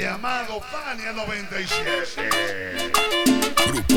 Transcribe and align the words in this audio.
llamado 0.00 0.60
Fania 0.62 1.12
97. 1.12 2.92
Grupo. 3.66 3.94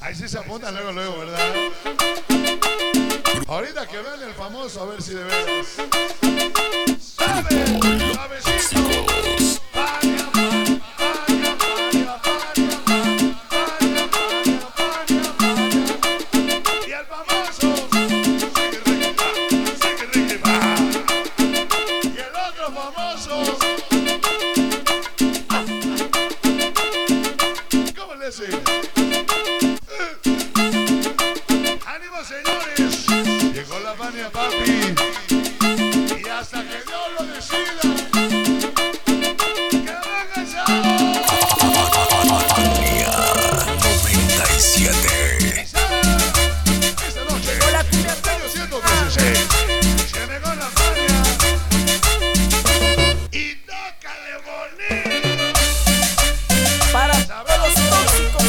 Ahí 0.00 0.14
sí 0.14 0.28
se 0.28 0.38
apunta 0.38 0.70
luego, 0.70 0.92
luego, 0.92 1.18
¿verdad? 1.18 1.54
Ahorita 3.48 3.86
que 3.86 3.98
vean 3.98 4.22
el 4.22 4.34
famoso, 4.34 4.82
a 4.82 4.86
ver 4.86 5.02
si 5.02 5.14
de 5.14 5.24
veras. 5.24 6.81
hermosos. 22.96 23.81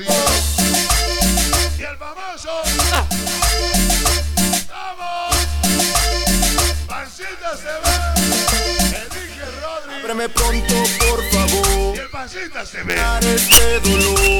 Y 0.00 1.82
el 1.82 1.96
famoso. 1.98 2.62
¡Vamos! 4.70 5.36
Pancita 6.86 7.56
se 7.56 7.72
ve. 7.82 7.94
Elige 8.96 9.44
Rodri. 9.60 9.94
Ábreme 10.00 10.28
pronto, 10.30 10.74
por 10.98 11.20
favor. 11.30 11.96
Y 11.96 11.98
el 11.98 12.08
pancita 12.08 12.64
se 12.64 12.82
ve. 12.82 12.94
Para 12.94 13.20
este 13.20 13.80
dolor. 13.80 14.39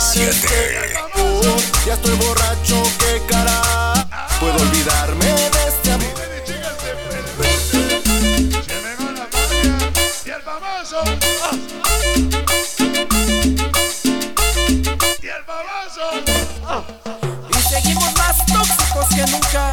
Ya 0.00 1.92
estoy 1.92 2.14
borracho, 2.16 2.82
qué 2.98 3.20
cara. 3.28 3.60
Puedo 4.40 4.56
olvidarme 4.56 5.26
de 5.26 5.68
este 5.68 5.92
amor. 5.92 6.08
Se 7.68 8.74
me 8.80 8.96
la 9.12 9.28
magia 9.30 9.76
y 10.24 10.30
el 10.30 10.40
famoso. 10.40 11.04
Y 15.20 15.26
el 15.26 15.44
famoso. 15.44 16.04
Y 17.50 17.62
seguimos 17.68 18.10
más 18.16 18.36
tóxicos 18.46 19.06
que 19.14 19.26
nunca. 19.30 19.72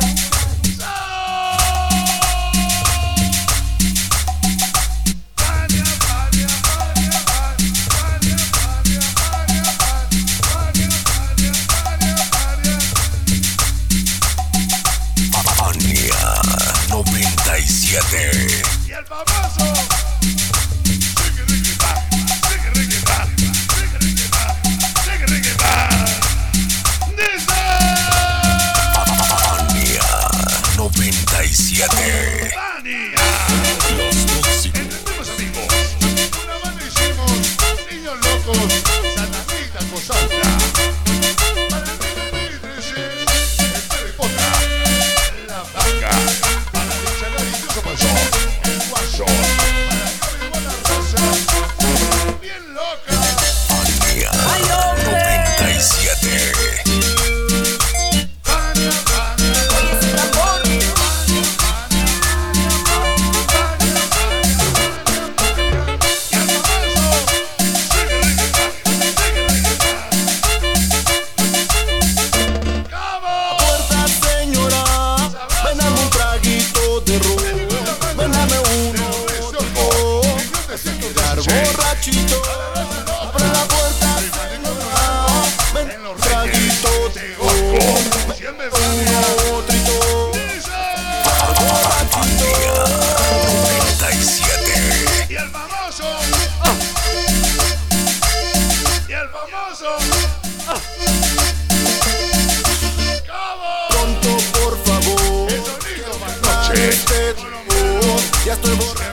Ya 108.48 108.54
estoy 108.54 108.76
borracho. 108.76 109.06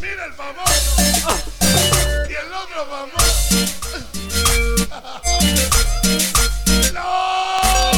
Mira 0.00 0.24
el 0.26 0.32
famoso. 0.34 1.02
Y 2.28 2.34
el 2.34 2.52
otro 2.52 2.86
famoso. 2.86 3.56
No. 6.94 7.90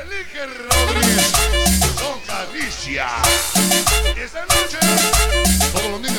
El 0.00 0.12
Iker 0.12 0.48
Rodríguez. 0.64 1.32
Son 1.98 2.18
Galicia. 2.26 3.06
Y 4.16 4.20
esta 4.20 4.46
noche, 4.46 4.78
todos 5.70 5.90
los 5.90 6.00
niños. 6.00 6.13